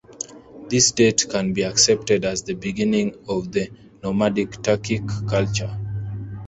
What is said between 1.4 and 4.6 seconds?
be accepted as the beginning of the nomadic